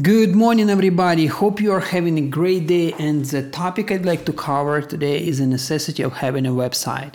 Good 0.00 0.36
morning, 0.36 0.70
everybody. 0.70 1.26
Hope 1.26 1.60
you 1.60 1.72
are 1.72 1.80
having 1.80 2.18
a 2.18 2.28
great 2.28 2.68
day. 2.68 2.92
And 3.00 3.24
the 3.24 3.42
topic 3.50 3.90
I'd 3.90 4.06
like 4.06 4.24
to 4.26 4.32
cover 4.32 4.80
today 4.80 5.26
is 5.26 5.38
the 5.38 5.46
necessity 5.46 6.04
of 6.04 6.12
having 6.12 6.46
a 6.46 6.50
website. 6.50 7.14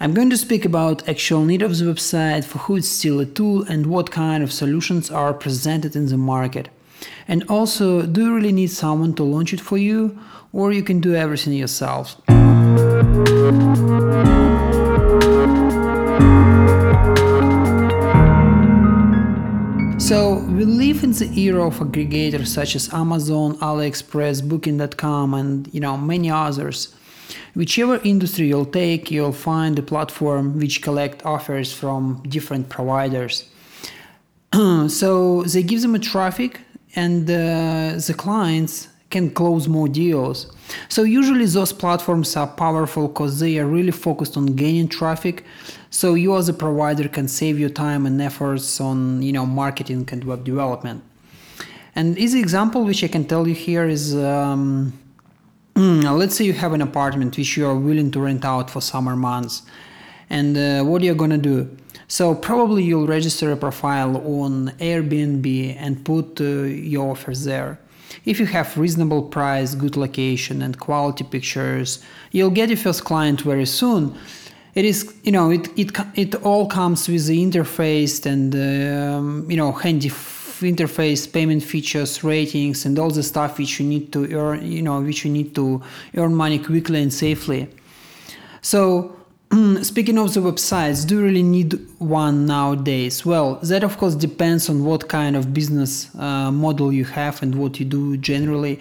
I'm 0.00 0.14
going 0.14 0.30
to 0.30 0.38
speak 0.38 0.64
about 0.64 1.06
actual 1.06 1.44
need 1.44 1.60
of 1.60 1.76
the 1.76 1.84
website, 1.84 2.46
for 2.46 2.60
who 2.60 2.76
it's 2.76 2.88
still 2.88 3.20
a 3.20 3.26
tool, 3.26 3.64
and 3.64 3.84
what 3.88 4.10
kind 4.10 4.42
of 4.42 4.54
solutions 4.54 5.10
are 5.10 5.34
presented 5.34 5.94
in 5.94 6.06
the 6.06 6.16
market. 6.16 6.70
And 7.28 7.44
also, 7.50 8.06
do 8.06 8.22
you 8.22 8.34
really 8.34 8.52
need 8.52 8.70
someone 8.70 9.12
to 9.16 9.22
launch 9.22 9.52
it 9.52 9.60
for 9.60 9.76
you, 9.76 10.18
or 10.50 10.72
you 10.72 10.82
can 10.82 10.98
do 10.98 11.14
everything 11.14 11.52
yourself? 11.52 12.16
So, 20.12 20.34
we 20.34 20.66
live 20.66 21.04
in 21.04 21.12
the 21.12 21.30
era 21.40 21.66
of 21.66 21.78
aggregators 21.78 22.48
such 22.48 22.76
as 22.76 22.92
Amazon, 22.92 23.56
AliExpress, 23.60 24.46
Booking.com, 24.46 25.32
and 25.32 25.72
you 25.72 25.80
know 25.80 25.96
many 25.96 26.30
others. 26.30 26.94
Whichever 27.54 27.98
industry 28.04 28.46
you'll 28.48 28.66
take, 28.66 29.10
you'll 29.10 29.32
find 29.32 29.78
a 29.78 29.82
platform 29.82 30.58
which 30.58 30.82
collect 30.82 31.24
offers 31.24 31.72
from 31.72 32.22
different 32.28 32.68
providers. 32.68 33.48
so 34.52 35.44
they 35.44 35.62
give 35.62 35.80
them 35.80 35.94
a 35.94 35.98
traffic, 35.98 36.60
and 36.94 37.22
uh, 37.30 37.96
the 38.06 38.14
clients 38.14 38.88
can 39.12 39.30
close 39.30 39.68
more 39.68 39.88
deals. 39.88 40.38
So 40.88 41.02
usually 41.02 41.46
those 41.46 41.72
platforms 41.72 42.36
are 42.36 42.46
powerful 42.46 43.08
because 43.08 43.38
they 43.38 43.58
are 43.58 43.66
really 43.66 43.92
focused 43.92 44.36
on 44.36 44.46
gaining 44.62 44.88
traffic. 44.88 45.44
So 45.90 46.14
you 46.14 46.36
as 46.36 46.48
a 46.48 46.54
provider 46.54 47.08
can 47.08 47.28
save 47.28 47.58
your 47.58 47.70
time 47.70 48.06
and 48.06 48.20
efforts 48.20 48.80
on 48.80 49.22
you 49.22 49.32
know 49.36 49.46
marketing 49.46 50.08
and 50.12 50.24
web 50.24 50.42
development. 50.44 51.00
And 51.94 52.18
easy 52.18 52.40
example 52.40 52.80
which 52.84 53.04
I 53.04 53.08
can 53.08 53.24
tell 53.32 53.46
you 53.46 53.54
here 53.54 53.86
is 53.86 54.04
um, 54.16 54.92
let's 55.76 56.34
say 56.36 56.44
you 56.44 56.54
have 56.64 56.72
an 56.72 56.82
apartment 56.90 57.36
which 57.36 57.56
you 57.56 57.66
are 57.70 57.78
willing 57.88 58.10
to 58.14 58.20
rent 58.20 58.44
out 58.44 58.70
for 58.70 58.80
summer 58.80 59.16
months. 59.16 59.62
And 60.30 60.56
uh, 60.56 60.82
what 60.88 61.02
you're 61.02 61.20
gonna 61.24 61.44
do? 61.52 61.58
So 62.08 62.34
probably 62.34 62.82
you'll 62.84 63.06
register 63.06 63.52
a 63.52 63.56
profile 63.56 64.16
on 64.40 64.52
Airbnb 64.90 65.76
and 65.78 66.04
put 66.04 66.40
uh, 66.40 66.44
your 66.92 67.12
offers 67.12 67.44
there. 67.44 67.78
If 68.24 68.38
you 68.38 68.46
have 68.46 68.76
reasonable 68.78 69.22
price, 69.22 69.74
good 69.74 69.96
location, 69.96 70.62
and 70.62 70.78
quality 70.78 71.24
pictures, 71.24 72.00
you'll 72.30 72.50
get 72.50 72.68
your 72.68 72.78
first 72.78 73.04
client 73.04 73.40
very 73.40 73.66
soon. 73.66 74.14
It 74.74 74.84
is, 74.84 75.12
you 75.24 75.32
know, 75.32 75.50
it 75.50 75.68
it 75.76 75.90
it 76.14 76.34
all 76.36 76.66
comes 76.66 77.08
with 77.08 77.26
the 77.26 77.44
interface 77.44 78.24
and 78.24 78.54
um, 78.54 79.50
you 79.50 79.56
know 79.56 79.72
handy 79.72 80.10
interface, 80.62 81.30
payment 81.30 81.62
features, 81.62 82.22
ratings, 82.22 82.84
and 82.86 82.98
all 82.98 83.10
the 83.10 83.22
stuff 83.22 83.58
which 83.58 83.80
you 83.80 83.86
need 83.86 84.12
to 84.12 84.32
earn, 84.32 84.64
you 84.64 84.82
know, 84.82 85.00
which 85.00 85.24
you 85.24 85.30
need 85.30 85.54
to 85.54 85.82
earn 86.16 86.34
money 86.34 86.58
quickly 86.58 87.02
and 87.02 87.12
safely. 87.12 87.68
So 88.60 89.16
speaking 89.82 90.16
of 90.18 90.32
the 90.32 90.40
websites, 90.40 91.06
do 91.06 91.16
you 91.16 91.24
really 91.24 91.42
need 91.42 91.78
one 91.98 92.46
nowadays? 92.46 93.26
Well, 93.26 93.56
that 93.56 93.84
of 93.84 93.98
course 93.98 94.14
depends 94.14 94.70
on 94.70 94.82
what 94.84 95.08
kind 95.08 95.36
of 95.36 95.52
business 95.52 96.14
uh, 96.16 96.50
model 96.50 96.90
you 96.90 97.04
have 97.04 97.42
and 97.42 97.56
what 97.56 97.78
you 97.78 97.84
do 97.84 98.16
generally. 98.16 98.80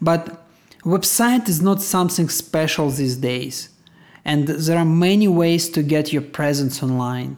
But 0.00 0.46
website 0.84 1.48
is 1.48 1.60
not 1.60 1.82
something 1.82 2.28
special 2.28 2.90
these 2.90 3.16
days. 3.16 3.70
And 4.24 4.46
there 4.46 4.78
are 4.78 4.84
many 4.84 5.26
ways 5.26 5.68
to 5.70 5.82
get 5.82 6.12
your 6.12 6.22
presence 6.22 6.80
online. 6.80 7.36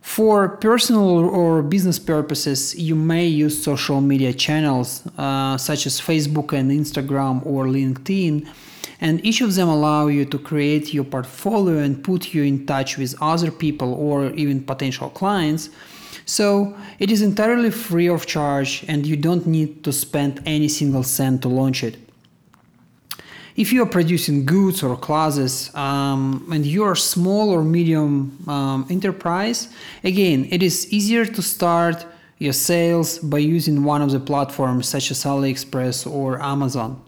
For 0.00 0.48
personal 0.48 1.18
or 1.18 1.62
business 1.62 1.98
purposes, 1.98 2.74
you 2.74 2.94
may 2.94 3.26
use 3.26 3.62
social 3.62 4.00
media 4.00 4.32
channels 4.32 5.06
uh, 5.18 5.58
such 5.58 5.86
as 5.86 6.00
Facebook 6.00 6.52
and 6.52 6.70
Instagram 6.70 7.44
or 7.44 7.66
LinkedIn 7.66 8.48
and 9.00 9.24
each 9.24 9.40
of 9.40 9.54
them 9.54 9.68
allow 9.68 10.06
you 10.06 10.24
to 10.24 10.38
create 10.38 10.94
your 10.94 11.04
portfolio 11.04 11.78
and 11.78 12.02
put 12.02 12.34
you 12.34 12.42
in 12.42 12.66
touch 12.66 12.98
with 12.98 13.14
other 13.20 13.50
people 13.50 13.94
or 13.94 14.30
even 14.30 14.62
potential 14.62 15.10
clients. 15.10 15.70
So 16.26 16.74
it 16.98 17.10
is 17.10 17.22
entirely 17.22 17.70
free 17.70 18.08
of 18.08 18.26
charge 18.26 18.84
and 18.88 19.06
you 19.06 19.16
don't 19.16 19.46
need 19.46 19.84
to 19.84 19.92
spend 19.92 20.42
any 20.46 20.68
single 20.68 21.02
cent 21.02 21.42
to 21.42 21.48
launch 21.48 21.84
it. 21.84 21.96
If 23.56 23.72
you 23.72 23.82
are 23.82 23.86
producing 23.86 24.44
goods 24.46 24.82
or 24.82 24.96
classes 24.96 25.72
um, 25.76 26.48
and 26.52 26.66
you 26.66 26.82
are 26.82 26.96
small 26.96 27.50
or 27.50 27.62
medium 27.62 28.36
um, 28.48 28.86
enterprise, 28.90 29.68
again, 30.02 30.48
it 30.50 30.62
is 30.62 30.92
easier 30.92 31.24
to 31.24 31.42
start 31.42 32.04
your 32.38 32.52
sales 32.52 33.18
by 33.18 33.38
using 33.38 33.84
one 33.84 34.02
of 34.02 34.10
the 34.10 34.18
platforms 34.18 34.88
such 34.88 35.12
as 35.12 35.22
AliExpress 35.22 36.10
or 36.10 36.42
Amazon. 36.42 37.00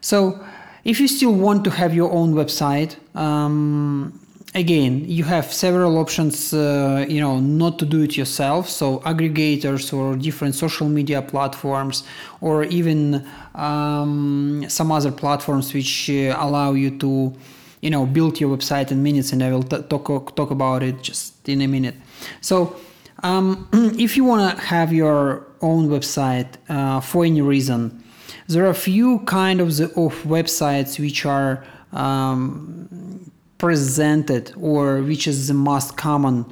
So 0.00 0.44
if 0.84 1.00
you 1.00 1.08
still 1.08 1.32
want 1.32 1.64
to 1.64 1.70
have 1.70 1.94
your 1.94 2.10
own 2.12 2.34
website, 2.34 2.96
um, 3.16 4.20
again, 4.54 5.04
you 5.06 5.24
have 5.24 5.52
several 5.52 5.98
options, 5.98 6.52
uh, 6.52 7.04
you 7.08 7.20
know, 7.20 7.40
not 7.40 7.78
to 7.78 7.86
do 7.86 8.02
it 8.02 8.16
yourself. 8.16 8.68
So 8.68 9.00
aggregators 9.00 9.92
or 9.92 10.16
different 10.16 10.54
social 10.54 10.88
media 10.88 11.22
platforms, 11.22 12.04
or 12.40 12.64
even 12.64 13.26
um, 13.54 14.64
some 14.68 14.92
other 14.92 15.10
platforms 15.10 15.72
which 15.74 16.10
uh, 16.10 16.36
allow 16.38 16.72
you 16.72 16.98
to, 16.98 17.34
you 17.80 17.90
know, 17.90 18.06
build 18.06 18.38
your 18.38 18.56
website 18.56 18.92
in 18.92 19.02
minutes. 19.02 19.32
And 19.32 19.42
I 19.42 19.50
will 19.52 19.62
t- 19.62 19.82
talk 19.82 20.36
talk 20.36 20.50
about 20.50 20.82
it 20.82 21.02
just 21.02 21.48
in 21.48 21.60
a 21.60 21.66
minute. 21.66 21.96
So. 22.40 22.76
Um, 23.22 23.68
if 23.98 24.18
you 24.18 24.24
want 24.24 24.58
to 24.58 24.62
have 24.66 24.92
your 24.92 25.46
own 25.62 25.88
website 25.88 26.56
uh, 26.68 27.00
for 27.00 27.24
any 27.24 27.40
reason, 27.40 28.03
there 28.48 28.64
are 28.64 28.70
a 28.70 28.74
few 28.74 29.20
kind 29.20 29.60
of 29.60 29.76
the 29.76 29.86
of 29.96 30.14
websites 30.24 30.98
which 30.98 31.24
are 31.26 31.64
um, 31.92 33.30
presented 33.58 34.52
or 34.60 35.02
which 35.02 35.26
is 35.26 35.48
the 35.48 35.54
most 35.54 35.96
common 35.96 36.44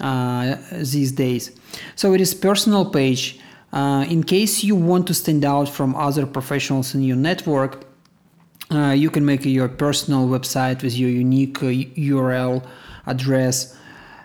uh, 0.00 0.56
these 0.72 1.12
days. 1.12 1.50
So 1.96 2.12
it 2.14 2.20
is 2.20 2.34
personal 2.34 2.84
page. 2.90 3.38
Uh, 3.72 4.04
in 4.08 4.24
case 4.24 4.64
you 4.64 4.74
want 4.74 5.06
to 5.06 5.14
stand 5.14 5.44
out 5.44 5.68
from 5.68 5.94
other 5.94 6.26
professionals 6.26 6.94
in 6.94 7.02
your 7.02 7.16
network, 7.16 7.84
uh, 8.70 8.92
you 8.92 9.10
can 9.10 9.24
make 9.24 9.44
your 9.44 9.68
personal 9.68 10.28
website 10.28 10.82
with 10.82 10.96
your 10.96 11.10
unique 11.10 11.58
URL 11.58 12.64
uh, 12.64 12.68
address. 13.06 13.76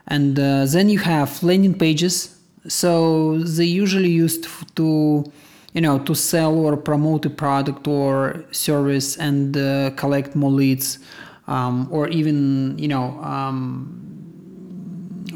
And 0.08 0.40
uh, 0.40 0.66
then 0.66 0.90
you 0.90 1.00
have 1.00 1.42
landing 1.42 1.78
pages. 1.78 2.38
So 2.68 3.40
they 3.40 3.66
usually 3.66 4.10
used 4.10 4.48
to 4.76 5.32
you 5.76 5.82
know 5.82 6.00
to 6.00 6.16
sell 6.16 6.58
or 6.58 6.76
promote 6.76 7.26
a 7.26 7.30
product 7.30 7.88
or 7.88 8.44
service 8.52 9.18
and 9.18 9.56
uh, 9.58 9.92
collect 9.92 10.36
more 10.36 10.52
leads 10.52 11.00
um, 11.48 11.88
or 11.92 12.08
even 12.08 12.78
you 12.80 12.88
know 12.88 13.20
um, 13.22 13.62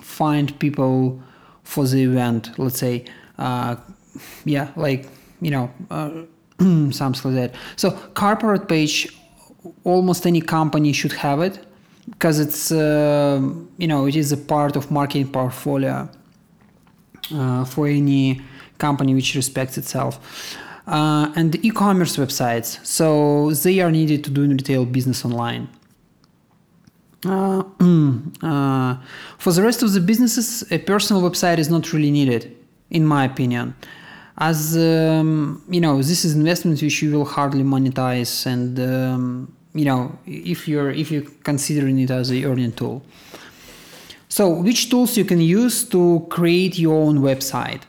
find 0.01 0.57
people 0.59 1.21
for 1.63 1.85
the 1.85 2.01
event 2.01 2.57
let's 2.57 2.79
say 2.79 3.05
uh, 3.37 3.75
yeah 4.45 4.71
like 4.75 5.07
you 5.41 5.51
know 5.51 5.69
uh, 5.91 6.09
something 6.91 7.35
like 7.35 7.51
that. 7.51 7.55
So 7.77 7.91
corporate 8.13 8.67
page 8.67 9.07
almost 9.83 10.25
any 10.25 10.41
company 10.41 10.93
should 10.93 11.13
have 11.13 11.41
it 11.41 11.59
because 12.05 12.39
it's 12.39 12.71
uh, 12.71 13.41
you 13.77 13.87
know 13.87 14.07
it 14.07 14.15
is 14.15 14.31
a 14.31 14.37
part 14.37 14.75
of 14.75 14.91
marketing 14.91 15.31
portfolio 15.31 16.09
uh, 17.33 17.65
for 17.65 17.87
any 17.87 18.41
company 18.79 19.13
which 19.13 19.35
respects 19.35 19.77
itself. 19.77 20.19
Uh, 20.87 21.31
and 21.35 21.51
the 21.51 21.67
e-commerce 21.67 22.17
websites, 22.17 22.83
so 22.83 23.51
they 23.51 23.79
are 23.79 23.91
needed 23.91 24.23
to 24.23 24.31
do 24.31 24.47
retail 24.47 24.85
business 24.85 25.23
online. 25.23 25.69
Uh, 27.25 27.63
uh, 28.41 28.97
for 29.37 29.51
the 29.51 29.61
rest 29.61 29.83
of 29.83 29.93
the 29.93 29.99
businesses, 29.99 30.63
a 30.71 30.79
personal 30.79 31.21
website 31.21 31.59
is 31.59 31.69
not 31.69 31.93
really 31.93 32.09
needed, 32.09 32.55
in 32.89 33.05
my 33.05 33.25
opinion, 33.25 33.75
as 34.39 34.75
um, 34.77 35.61
you 35.69 35.81
know, 35.81 35.97
this 35.97 36.25
is 36.25 36.33
investment 36.33 36.81
which 36.81 37.03
you 37.03 37.11
will 37.11 37.25
hardly 37.25 37.63
monetize, 37.63 38.47
and 38.47 38.79
um, 38.79 39.53
you 39.73 39.85
know, 39.85 40.17
if 40.25 40.67
you're 40.67 40.91
if 40.91 41.11
you're 41.11 41.29
considering 41.43 41.99
it 41.99 42.09
as 42.09 42.31
a 42.31 42.45
earning 42.45 42.71
tool. 42.71 43.03
So, 44.29 44.49
which 44.49 44.89
tools 44.89 45.17
you 45.17 45.25
can 45.25 45.41
use 45.41 45.83
to 45.89 46.25
create 46.29 46.79
your 46.79 46.95
own 46.95 47.19
website? 47.19 47.81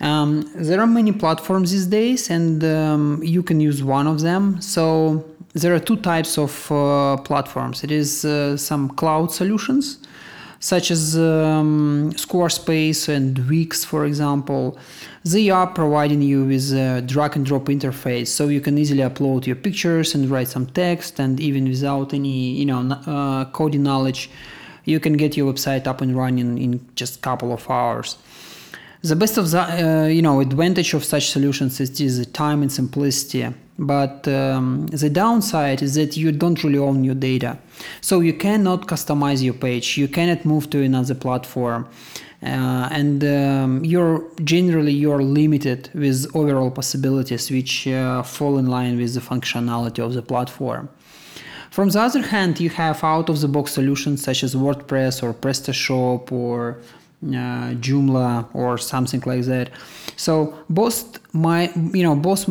Um, 0.00 0.50
there 0.54 0.80
are 0.80 0.86
many 0.86 1.12
platforms 1.12 1.70
these 1.70 1.86
days, 1.86 2.30
and 2.30 2.62
um, 2.64 3.20
you 3.22 3.42
can 3.42 3.60
use 3.60 3.82
one 3.82 4.06
of 4.06 4.20
them. 4.20 4.60
So 4.60 5.24
there 5.54 5.74
are 5.74 5.78
two 5.78 5.96
types 5.96 6.36
of 6.36 6.70
uh, 6.70 7.16
platforms. 7.18 7.84
It 7.84 7.90
is 7.90 8.24
uh, 8.24 8.56
some 8.56 8.90
cloud 8.90 9.30
solutions, 9.30 9.98
such 10.58 10.90
as 10.90 11.16
um, 11.16 12.12
Squarespace 12.16 13.08
and 13.08 13.38
Wix, 13.48 13.84
for 13.84 14.04
example. 14.04 14.76
They 15.24 15.48
are 15.48 15.66
providing 15.66 16.22
you 16.22 16.44
with 16.44 16.72
a 16.72 17.00
drag 17.00 17.36
and 17.36 17.46
drop 17.46 17.66
interface, 17.66 18.28
so 18.28 18.48
you 18.48 18.60
can 18.60 18.76
easily 18.76 19.02
upload 19.02 19.46
your 19.46 19.56
pictures 19.56 20.14
and 20.14 20.28
write 20.28 20.48
some 20.48 20.66
text, 20.66 21.20
and 21.20 21.40
even 21.40 21.68
without 21.68 22.12
any, 22.12 22.50
you 22.50 22.66
know, 22.66 22.80
uh, 23.06 23.44
coding 23.52 23.84
knowledge, 23.84 24.28
you 24.84 25.00
can 25.00 25.16
get 25.16 25.36
your 25.36 25.50
website 25.50 25.86
up 25.86 26.00
and 26.02 26.14
running 26.16 26.58
in 26.58 26.86
just 26.94 27.16
a 27.16 27.20
couple 27.20 27.52
of 27.52 27.70
hours. 27.70 28.18
The 29.04 29.16
best 29.16 29.36
of 29.36 29.50
the 29.50 29.60
uh, 29.60 30.06
you 30.06 30.22
know 30.22 30.40
advantage 30.40 30.94
of 30.94 31.04
such 31.04 31.30
solutions 31.30 31.78
is, 31.78 32.18
the 32.18 32.24
time 32.24 32.62
and 32.62 32.72
simplicity. 32.72 33.46
But 33.78 34.26
um, 34.28 34.86
the 34.86 35.10
downside 35.10 35.82
is 35.82 35.94
that 35.94 36.16
you 36.16 36.30
don't 36.32 36.62
really 36.62 36.78
own 36.78 37.02
your 37.04 37.16
data. 37.16 37.58
So 38.00 38.20
you 38.20 38.32
cannot 38.32 38.86
customize 38.86 39.42
your 39.42 39.54
page. 39.54 39.98
You 39.98 40.08
cannot 40.08 40.44
move 40.44 40.70
to 40.70 40.82
another 40.82 41.14
platform. 41.14 41.88
Uh, 42.42 42.88
and 42.90 43.24
um, 43.24 43.84
you're 43.84 44.22
generally 44.44 44.92
you're 44.92 45.22
limited 45.22 45.90
with 45.94 46.26
overall 46.36 46.70
possibilities 46.70 47.50
which 47.50 47.88
uh, 47.88 48.22
fall 48.22 48.58
in 48.58 48.66
line 48.66 48.96
with 48.98 49.14
the 49.14 49.20
functionality 49.20 49.98
of 49.98 50.14
the 50.14 50.22
platform. 50.22 50.88
From 51.70 51.88
the 51.88 52.00
other 52.00 52.22
hand 52.22 52.60
you 52.60 52.70
have 52.70 53.02
out 53.02 53.28
of 53.28 53.40
the 53.40 53.48
box 53.48 53.72
solutions 53.72 54.22
such 54.22 54.44
as 54.44 54.54
wordpress 54.54 55.22
or 55.22 55.32
prestashop 55.32 56.30
or 56.30 56.78
Joomla 57.24 58.48
or 58.54 58.78
something 58.78 59.22
like 59.26 59.44
that. 59.44 59.70
So 60.16 60.58
both 60.68 61.18
my 61.34 61.72
you 61.92 62.02
know 62.02 62.14
both 62.14 62.48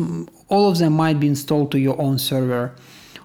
all 0.48 0.68
of 0.68 0.78
them 0.78 0.94
might 0.94 1.20
be 1.20 1.28
installed 1.28 1.72
to 1.72 1.78
your 1.78 2.00
own 2.00 2.18
server. 2.18 2.74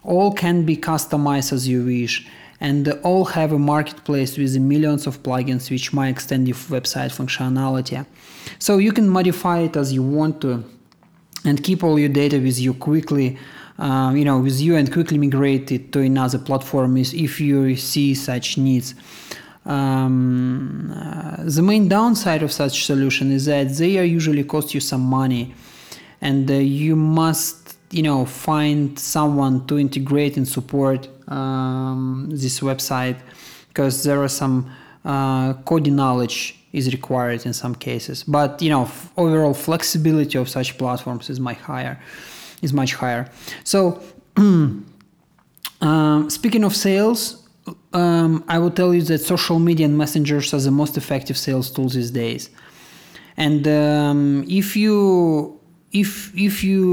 All 0.04 0.32
can 0.34 0.66
be 0.66 0.78
customized 0.78 1.52
as 1.52 1.68
you 1.68 1.84
wish 1.86 2.28
and 2.62 2.90
all 3.04 3.26
have 3.26 3.52
a 3.52 3.60
marketplace 3.60 4.38
with 4.38 4.58
millions 4.58 5.08
of 5.08 5.24
plugins 5.24 5.70
which 5.70 5.94
might 5.94 6.10
extend 6.10 6.48
your 6.48 6.58
website 6.58 7.12
functionality. 7.12 8.06
So 8.60 8.78
you 8.78 8.92
can 8.92 9.08
modify 9.10 9.60
it 9.60 9.78
as 9.78 9.94
you 9.94 10.04
want 10.04 10.42
to 10.42 10.64
and 11.46 11.64
keep 11.64 11.84
all 11.84 11.98
your 11.98 12.10
data 12.10 12.38
with 12.38 12.60
you 12.60 12.74
quickly. 12.74 13.38
Uh, 13.78 14.12
you 14.14 14.26
know, 14.26 14.40
with 14.40 14.60
you 14.60 14.76
and 14.76 14.92
quickly 14.92 15.18
migrate 15.18 15.72
it 15.72 15.94
to 15.94 16.02
another 16.02 16.38
platform 16.38 16.98
if 16.98 17.40
you 17.40 17.78
see 17.78 18.14
such 18.14 18.58
needs. 18.58 18.94
Um, 19.66 20.92
uh, 20.96 21.44
the 21.44 21.62
main 21.62 21.88
downside 21.88 22.42
of 22.44 22.52
such 22.52 22.86
solution 22.86 23.32
is 23.32 23.46
that 23.46 23.70
they 23.76 23.98
are 23.98 24.04
usually 24.04 24.44
cost 24.44 24.74
you 24.74 24.80
some 24.80 25.02
money, 25.02 25.54
and 26.22 26.50
uh, 26.50 26.56
you 26.56 26.96
must 26.96 27.78
you 27.92 28.04
know 28.04 28.26
find 28.26 28.98
someone 28.98 29.66
to 29.68 29.78
integrate 29.78 30.38
and 30.38 30.48
support 30.48 31.08
um, 31.28 32.28
this 32.32 32.60
website 32.62 33.18
because 33.68 34.04
there 34.04 34.22
are 34.24 34.30
some 34.30 34.72
uh, 35.06 35.54
coding 35.66 35.96
knowledge 35.96 36.56
is 36.72 36.92
required 36.92 37.46
in 37.46 37.54
some 37.54 37.76
cases. 37.76 38.24
But 38.24 38.62
you 38.62 38.70
know 38.70 38.84
f- 38.84 39.12
overall 39.18 39.54
flexibility 39.54 40.38
of 40.38 40.50
such 40.50 40.78
platforms 40.78 41.30
is 41.30 41.40
much 41.40 41.58
higher 41.58 42.00
is 42.62 42.74
much 42.74 42.96
higher. 42.96 43.30
So 43.64 44.02
um, 44.38 44.86
speaking 46.30 46.64
of 46.64 46.76
sales 46.76 47.39
um, 47.94 48.44
I 48.48 48.58
will 48.60 48.72
tell 48.72 48.94
you 48.94 49.02
that 49.04 49.20
social 49.20 49.60
media 49.60 49.86
and 49.86 49.98
messengers 49.98 50.54
are 50.54 50.60
the 50.60 50.72
most 50.72 50.98
effective 50.98 51.38
sales 51.38 51.70
tools 51.72 51.94
these 51.94 52.12
days. 52.12 52.50
And 53.38 53.68
um, 53.68 54.46
if 54.48 54.76
you 54.76 55.60
if 55.92 56.32
if 56.38 56.64
you 56.64 56.86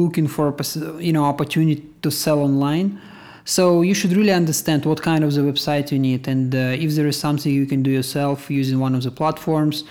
looking 0.00 0.28
for 0.28 0.54
you 1.00 1.12
know 1.12 1.24
opportunity 1.24 1.84
to 2.02 2.10
sell 2.10 2.40
online, 2.40 3.00
so 3.44 3.82
you 3.82 3.94
should 3.94 4.12
really 4.12 4.32
understand 4.32 4.84
what 4.86 5.02
kind 5.02 5.22
of 5.22 5.34
the 5.34 5.42
website 5.42 5.92
you 5.92 5.98
need 5.98 6.26
and 6.26 6.54
uh, 6.54 6.84
if 6.84 6.92
there 6.92 7.06
is 7.06 7.18
something 7.18 7.52
you 7.52 7.66
can 7.66 7.82
do 7.82 7.90
yourself 7.90 8.50
using 8.50 8.78
one 8.80 8.94
of 8.94 9.02
the 9.02 9.10
platforms 9.10 9.84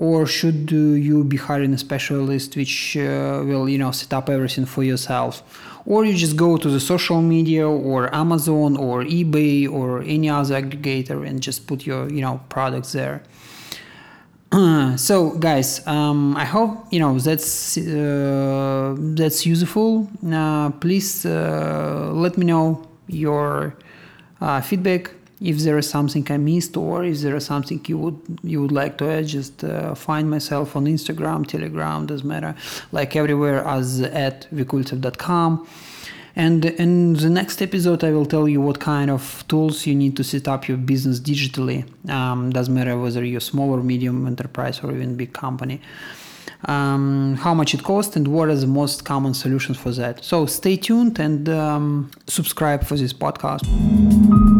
or 0.00 0.24
should 0.24 0.70
you 0.70 1.22
be 1.24 1.36
hiring 1.36 1.74
a 1.74 1.78
specialist 1.78 2.56
which 2.56 2.96
uh, 2.96 3.42
will 3.44 3.68
you 3.68 3.76
know 3.76 3.90
set 3.90 4.14
up 4.14 4.30
everything 4.30 4.64
for 4.64 4.82
yourself? 4.82 5.42
Or 5.84 6.06
you 6.06 6.14
just 6.14 6.36
go 6.36 6.56
to 6.56 6.68
the 6.70 6.80
social 6.80 7.20
media 7.20 7.68
or 7.68 8.14
amazon 8.14 8.78
or 8.78 9.04
ebay 9.04 9.70
or 9.70 10.00
any 10.00 10.30
other 10.30 10.54
aggregator 10.62 11.26
and 11.28 11.42
just 11.42 11.66
put 11.66 11.84
your 11.84 12.10
you 12.10 12.22
know 12.22 12.40
products 12.48 12.92
there. 12.92 13.22
So 14.96 15.16
guys 15.48 15.86
um, 15.86 16.34
i 16.36 16.46
hope 16.56 16.72
you 16.90 16.98
know 16.98 17.18
that's 17.18 17.76
uh, 17.76 18.96
that's 19.18 19.44
useful. 19.44 20.08
Uh, 20.26 20.70
please 20.84 21.26
uh, 21.26 22.10
let 22.24 22.38
me 22.38 22.46
know 22.46 22.66
your 23.06 23.76
uh, 24.40 24.62
feedback 24.62 25.10
if 25.40 25.58
there 25.58 25.78
is 25.78 25.88
something 25.88 26.26
I 26.30 26.36
missed 26.36 26.76
or 26.76 27.04
if 27.04 27.20
there 27.20 27.34
is 27.36 27.46
something 27.46 27.82
you 27.86 27.98
would 27.98 28.20
you 28.42 28.60
would 28.62 28.72
like 28.72 28.98
to 28.98 29.10
add, 29.10 29.26
just 29.26 29.64
uh, 29.64 29.94
find 29.94 30.30
myself 30.30 30.76
on 30.76 30.84
Instagram, 30.84 31.46
Telegram, 31.46 32.06
doesn't 32.06 32.28
matter, 32.28 32.54
like 32.92 33.16
everywhere 33.16 33.64
as 33.66 34.02
at 34.02 34.46
vikultsev.com. 34.52 35.66
And 36.36 36.64
in 36.64 37.14
the 37.14 37.28
next 37.28 37.60
episode, 37.60 38.04
I 38.04 38.12
will 38.12 38.26
tell 38.26 38.48
you 38.48 38.60
what 38.60 38.78
kind 38.78 39.10
of 39.10 39.44
tools 39.48 39.84
you 39.86 39.94
need 39.94 40.16
to 40.16 40.24
set 40.24 40.46
up 40.46 40.68
your 40.68 40.76
business 40.76 41.18
digitally. 41.18 41.84
Um, 42.08 42.50
doesn't 42.50 42.72
matter 42.72 42.96
whether 42.98 43.24
you're 43.24 43.40
small 43.40 43.70
or 43.70 43.82
medium 43.82 44.26
enterprise 44.26 44.80
or 44.80 44.92
even 44.92 45.16
big 45.16 45.32
company. 45.32 45.80
Um, 46.66 47.36
how 47.40 47.54
much 47.54 47.74
it 47.74 47.82
costs 47.82 48.16
and 48.16 48.28
what 48.28 48.48
are 48.48 48.54
the 48.54 48.66
most 48.66 49.04
common 49.04 49.34
solutions 49.34 49.78
for 49.78 49.92
that. 49.92 50.22
So 50.22 50.46
stay 50.46 50.76
tuned 50.76 51.18
and 51.18 51.48
um, 51.48 52.10
subscribe 52.26 52.84
for 52.84 52.96
this 52.96 53.12
podcast. 53.12 54.59